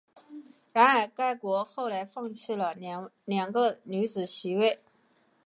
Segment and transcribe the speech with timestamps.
[0.73, 4.79] 然而该国后来放弃了两个女子席位。